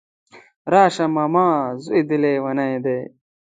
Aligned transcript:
راشه 0.71 1.05
ماما 1.15 1.47
ځوی 1.83 2.01
دی 2.07 2.17
ليونی 2.23 2.73
دی 2.85 2.99